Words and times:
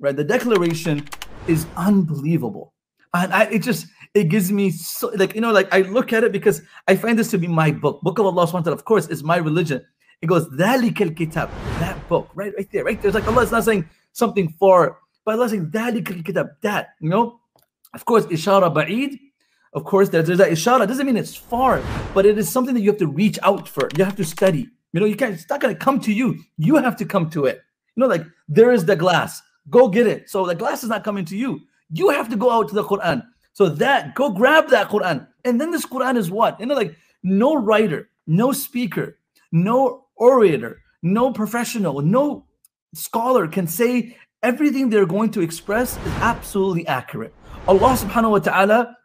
right? 0.00 0.14
The 0.14 0.24
declaration 0.24 1.08
is 1.46 1.66
unbelievable. 1.76 2.72
And 3.14 3.32
I, 3.32 3.44
it 3.44 3.60
just, 3.60 3.86
it 4.14 4.24
gives 4.24 4.50
me 4.50 4.70
so, 4.70 5.08
like, 5.16 5.34
you 5.34 5.40
know, 5.40 5.52
like 5.52 5.72
I 5.72 5.82
look 5.82 6.12
at 6.12 6.24
it 6.24 6.32
because 6.32 6.62
I 6.88 6.96
find 6.96 7.18
this 7.18 7.30
to 7.32 7.38
be 7.38 7.46
my 7.46 7.70
book. 7.70 8.00
Book 8.02 8.18
of 8.18 8.26
Allah 8.26 8.46
subhanahu 8.46 8.68
of 8.68 8.84
course, 8.84 9.08
is 9.08 9.22
my 9.22 9.36
religion. 9.36 9.84
It 10.22 10.26
goes, 10.26 10.48
ذَلِكَ 10.50 11.16
kitab 11.16 11.50
that 11.80 12.08
book, 12.08 12.30
right, 12.34 12.52
right 12.56 12.68
there, 12.70 12.84
right 12.84 13.00
there. 13.00 13.08
It's 13.08 13.14
like 13.14 13.26
Allah 13.26 13.42
is 13.42 13.50
not 13.50 13.64
saying 13.64 13.88
something 14.12 14.48
far, 14.60 14.98
but 15.24 15.34
Allah 15.34 15.46
is 15.46 15.50
saying, 15.50 15.70
ذَلِكَ 15.70 16.24
kitab 16.24 16.50
that, 16.62 16.90
you 17.00 17.08
know? 17.08 17.40
Of 17.92 18.04
course, 18.04 18.24
ishara 18.26 18.72
ba'id, 18.72 19.18
of 19.74 19.84
course, 19.84 20.10
there's, 20.10 20.26
there's 20.26 20.38
that 20.38 20.50
ishara. 20.50 20.86
doesn't 20.86 21.06
mean 21.06 21.16
it's 21.16 21.34
far, 21.34 21.82
but 22.14 22.26
it 22.26 22.38
is 22.38 22.48
something 22.48 22.74
that 22.74 22.80
you 22.80 22.90
have 22.90 22.98
to 22.98 23.06
reach 23.06 23.38
out 23.42 23.66
for. 23.66 23.88
You 23.96 24.04
have 24.04 24.16
to 24.16 24.24
study. 24.24 24.68
You 24.92 25.00
know, 25.00 25.06
you 25.06 25.16
can't, 25.16 25.32
it's 25.32 25.48
not 25.48 25.60
going 25.60 25.74
to 25.74 25.78
come 25.78 25.98
to 26.00 26.12
you. 26.12 26.38
You 26.58 26.76
have 26.76 26.96
to 26.96 27.06
come 27.06 27.30
to 27.30 27.46
it. 27.46 27.62
You 27.96 28.02
know, 28.02 28.06
like 28.06 28.24
there 28.48 28.72
is 28.72 28.84
the 28.84 28.96
glass. 28.96 29.40
Go 29.69 29.87
get 29.87 30.07
it. 30.07 30.29
So 30.29 30.45
the 30.45 30.55
glass 30.55 30.83
is 30.83 30.89
not 30.89 31.03
coming 31.03 31.25
to 31.25 31.37
you. 31.37 31.61
You 31.91 32.09
have 32.09 32.29
to 32.29 32.35
go 32.35 32.51
out 32.51 32.69
to 32.69 32.75
the 32.75 32.83
Quran. 32.83 33.23
So 33.53 33.69
that, 33.69 34.15
go 34.15 34.29
grab 34.29 34.69
that 34.69 34.89
Quran. 34.89 35.27
And 35.45 35.59
then 35.59 35.71
this 35.71 35.85
Quran 35.85 36.17
is 36.17 36.29
what? 36.29 36.59
You 36.59 36.65
know, 36.65 36.75
like 36.75 36.95
no 37.23 37.55
writer, 37.55 38.09
no 38.27 38.51
speaker, 38.51 39.17
no 39.51 40.05
orator, 40.15 40.81
no 41.01 41.31
professional, 41.31 42.01
no 42.01 42.45
scholar 42.93 43.47
can 43.47 43.67
say 43.67 44.17
everything 44.43 44.89
they're 44.89 45.05
going 45.05 45.31
to 45.31 45.41
express 45.41 45.97
is 45.97 46.13
absolutely 46.21 46.85
accurate. 46.87 47.33
Allah 47.67 47.97
subhanahu 47.97 48.31
wa 48.31 48.39
ta'ala 48.39 48.97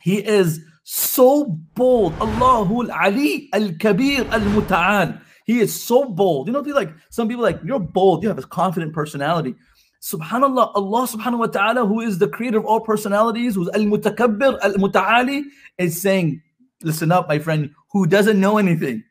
he 0.00 0.24
is 0.24 0.64
so 0.84 1.44
bold. 1.74 2.14
Allahul 2.18 2.90
Ali 2.90 3.48
Al 3.52 3.72
Kabir 3.78 4.26
Al 4.30 4.40
Muta'al. 4.40 5.20
He 5.44 5.60
is 5.60 5.82
so 5.82 6.04
bold. 6.04 6.46
You 6.46 6.52
know, 6.52 6.60
like 6.60 6.92
some 7.10 7.28
people 7.28 7.42
like 7.42 7.60
you're 7.64 7.80
bold. 7.80 8.22
You 8.22 8.28
have 8.28 8.38
a 8.38 8.42
confident 8.42 8.92
personality. 8.92 9.54
Subhanallah, 10.00 10.72
Allah 10.74 11.08
subhanahu 11.08 11.38
wa 11.38 11.46
ta'ala, 11.46 11.86
who 11.86 12.00
is 12.00 12.18
the 12.18 12.28
creator 12.28 12.58
of 12.58 12.66
all 12.66 12.80
personalities, 12.80 13.56
who's 13.56 13.68
al 13.70 13.80
mutakabbir, 13.80 14.58
al 14.62 14.74
muta'ali, 14.74 15.42
is 15.78 16.00
saying, 16.00 16.40
Listen 16.82 17.10
up, 17.10 17.28
my 17.28 17.40
friend, 17.40 17.74
who 17.90 18.06
doesn't 18.06 18.38
know 18.38 18.58
anything. 18.58 19.02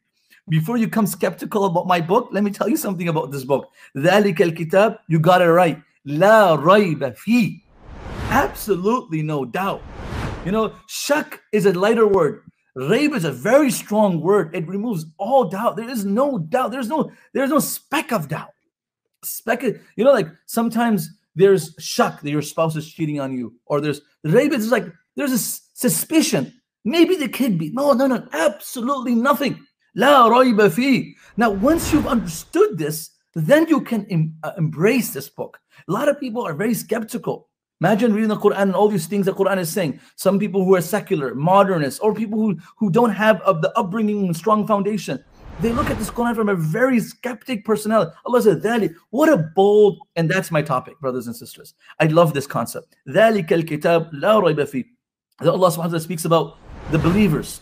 Before 0.47 0.77
you 0.77 0.87
come 0.87 1.05
skeptical 1.05 1.65
about 1.65 1.87
my 1.87 1.99
book, 1.99 2.29
let 2.31 2.41
me 2.43 2.51
tell 2.51 2.69
you 2.69 2.77
something 2.77 3.09
about 3.09 3.31
this 3.31 3.43
book. 3.43 3.69
ذَلِكَ 3.97 4.37
الْكِتَاب 4.37 4.97
You 5.09 5.19
got 5.19 5.41
it 5.41 5.51
right. 5.51 5.81
لَا 6.07 6.57
رَيْبَ 6.57 7.17
Fi, 7.17 7.61
Absolutely 8.29 9.21
no 9.21 9.43
doubt. 9.43 9.81
You 10.45 10.53
know, 10.53 10.73
shak 10.87 11.41
is 11.51 11.65
a 11.65 11.73
lighter 11.73 12.07
word. 12.07 12.43
Raib 12.77 13.15
is 13.15 13.25
a 13.25 13.31
very 13.31 13.71
strong 13.71 14.21
word. 14.21 14.55
It 14.55 14.67
removes 14.67 15.05
all 15.17 15.49
doubt. 15.49 15.75
There 15.75 15.89
is 15.89 16.05
no 16.05 16.37
doubt. 16.37 16.71
There's 16.71 16.87
no, 16.87 17.11
there's 17.33 17.49
no 17.49 17.59
speck 17.59 18.13
of 18.13 18.29
doubt. 18.29 18.53
You 19.97 20.03
know, 20.03 20.11
like 20.11 20.27
sometimes 20.45 21.09
there's 21.35 21.75
shock 21.79 22.21
that 22.21 22.29
your 22.29 22.41
spouse 22.41 22.75
is 22.75 22.91
cheating 22.91 23.19
on 23.19 23.37
you, 23.37 23.53
or 23.65 23.81
there's 23.81 24.01
raib 24.25 24.53
is 24.53 24.71
like 24.71 24.85
there's 25.15 25.31
a 25.31 25.37
suspicion. 25.37 26.53
Maybe 26.85 27.15
the 27.15 27.27
kid 27.27 27.57
be. 27.57 27.71
No, 27.71 27.93
no, 27.93 28.07
no, 28.07 28.27
absolutely 28.31 29.15
nothing. 29.15 29.63
Now, 29.95 30.29
once 31.49 31.91
you've 31.91 32.07
understood 32.07 32.77
this, 32.77 33.09
then 33.33 33.67
you 33.67 33.81
can 33.81 34.05
em- 34.09 34.35
uh, 34.43 34.51
embrace 34.57 35.11
this 35.11 35.27
book. 35.27 35.59
A 35.87 35.91
lot 35.91 36.07
of 36.07 36.19
people 36.19 36.43
are 36.43 36.53
very 36.53 36.73
skeptical. 36.73 37.49
Imagine 37.81 38.13
reading 38.13 38.29
the 38.29 38.37
Quran 38.37 38.61
and 38.61 38.75
all 38.75 38.87
these 38.87 39.07
things 39.07 39.25
the 39.25 39.33
Quran 39.33 39.57
is 39.57 39.69
saying. 39.69 39.99
Some 40.15 40.39
people 40.39 40.63
who 40.63 40.75
are 40.75 40.81
secular, 40.81 41.35
modernists, 41.35 41.99
or 41.99 42.13
people 42.13 42.39
who, 42.39 42.57
who 42.77 42.89
don't 42.89 43.11
have 43.11 43.41
of 43.41 43.61
the 43.61 43.77
upbringing 43.77 44.25
and 44.25 44.35
strong 44.35 44.65
foundation, 44.65 45.23
they 45.60 45.72
look 45.72 45.90
at 45.90 45.98
this 45.98 46.10
Quran 46.10 46.34
from 46.34 46.48
a 46.48 46.54
very 46.54 46.98
skeptic 46.98 47.64
personality. 47.64 48.12
Allah 48.26 48.42
said, 48.42 48.62
Dhali, 48.62 48.94
what 49.10 49.28
a 49.28 49.36
bold, 49.36 49.98
and 50.16 50.28
that's 50.28 50.50
my 50.50 50.62
topic, 50.62 50.98
brothers 51.00 51.26
and 51.26 51.36
sisters. 51.36 51.74
I 52.00 52.06
love 52.06 52.34
this 52.34 52.46
concept. 52.46 52.96
ذَلِكَ 53.08 53.48
الْكِتَابِ 53.48 54.14
لَا 54.14 54.42
رَيْبَ 54.42 54.56
فِيهِ 54.56 54.84
Allah 55.40 55.68
subhanahu 55.68 55.76
wa 55.78 55.84
ta'ala 55.84 56.00
speaks 56.00 56.24
about 56.24 56.58
the 56.90 56.98
believers. 56.98 57.60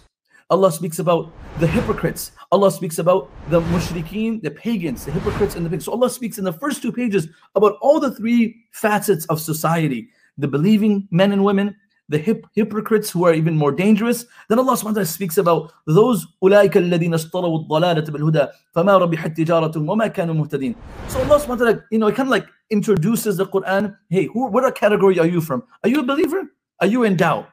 Allah 0.51 0.73
speaks 0.73 0.99
about 0.99 1.33
the 1.61 1.67
hypocrites. 1.67 2.33
Allah 2.51 2.73
speaks 2.73 2.99
about 2.99 3.31
the 3.51 3.61
mushrikeen, 3.61 4.43
the 4.43 4.51
pagans, 4.51 5.05
the 5.05 5.13
hypocrites, 5.13 5.55
and 5.55 5.65
the 5.65 5.71
pagans. 5.71 5.85
So 5.85 5.93
Allah 5.93 6.11
speaks 6.11 6.39
in 6.39 6.45
the 6.45 6.53
first 6.53 6.83
two 6.83 6.91
pages 6.91 7.29
about 7.55 7.77
all 7.81 8.01
the 8.01 8.15
three 8.15 8.65
facets 8.73 9.27
of 9.27 9.41
society 9.41 10.09
the 10.39 10.49
believing 10.49 11.07
men 11.11 11.33
and 11.33 11.45
women, 11.45 11.77
the 12.11 12.19
hip, 12.19 12.45
hypocrites 12.55 13.11
who 13.11 13.25
are 13.25 13.33
even 13.33 13.57
more 13.57 13.73
dangerous. 13.73 14.27
Then 14.49 14.59
Allah 14.59 14.73
subhanahu 14.73 14.85
wa 14.85 14.93
ta'ala 14.93 15.07
speaks 15.07 15.39
about 15.39 15.73
those 15.87 16.27
أولئك 16.43 16.77
الذين 16.77 17.15
اشتروا 17.15 17.59
الضلالة 17.59 18.05
بالهدى 18.13 18.47
فما 18.75 18.99
ربحت 18.99 19.37
تجارتهم 19.37 19.89
وما 19.89 20.07
كانوا 20.07 20.35
مهتدين. 20.35 20.75
So 21.09 21.21
Allah 21.21 21.41
subhanahu 21.41 21.49
wa 21.49 21.57
ta'ala, 21.57 21.85
you 21.91 21.99
know, 21.99 22.09
it 22.09 22.17
kind 22.17 22.27
of 22.27 22.31
like 22.31 22.47
introduces 22.71 23.37
the 23.37 23.47
Quran. 23.47 23.97
Hey, 24.09 24.27
who, 24.27 24.49
what 24.49 24.75
category 24.75 25.19
are 25.19 25.27
you 25.27 25.41
from? 25.41 25.63
Are 25.85 25.89
you 25.89 26.01
a 26.01 26.03
believer? 26.03 26.43
Are 26.81 26.87
you 26.87 27.05
in 27.05 27.17
doubt? 27.17 27.47